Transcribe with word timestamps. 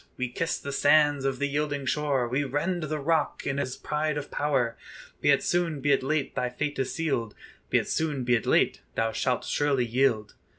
We 0.17 0.29
kiss 0.29 0.57
the 0.57 0.71
sands 0.71 1.25
of 1.25 1.37
the 1.37 1.45
yielding 1.45 1.85
shore, 1.85 2.27
We 2.27 2.43
rend 2.43 2.81
the 2.81 2.97
rock 2.97 3.45
in 3.45 3.59
his 3.59 3.77
pride 3.77 4.17
of 4.17 4.31
power: 4.31 4.75
Be 5.21 5.29
it 5.29 5.43
soon, 5.43 5.79
be 5.79 5.91
it 5.91 6.01
late, 6.01 6.33
thy 6.33 6.49
fate 6.49 6.79
is 6.79 6.91
sealed; 6.91 7.35
Be 7.69 7.77
it 7.77 7.87
soon, 7.87 8.23
be 8.23 8.33
it 8.33 8.47
late, 8.47 8.81
thou 8.95 9.11
shalt 9.11 9.45
surely 9.45 9.85
yield." 9.85 10.33